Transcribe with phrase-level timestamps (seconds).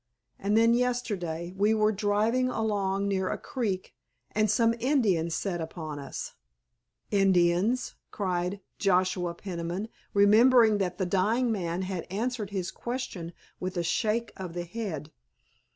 [0.39, 3.93] And then yesterday we were driving along near a creek
[4.31, 6.33] and some Indians set upon us——"
[7.11, 13.83] "Indians?" cried Joshua Peniman, remembering that the dying man had answered his question with a
[13.83, 15.11] shake of the head.